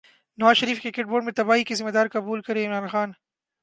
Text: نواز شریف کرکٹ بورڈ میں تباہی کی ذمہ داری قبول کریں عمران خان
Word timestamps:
نواز 0.37 0.57
شریف 0.57 0.81
کرکٹ 0.83 1.05
بورڈ 1.07 1.23
میں 1.23 1.33
تباہی 1.33 1.63
کی 1.63 1.75
ذمہ 1.75 1.89
داری 1.89 2.09
قبول 2.09 2.41
کریں 2.41 2.65
عمران 2.67 2.87
خان 2.87 3.11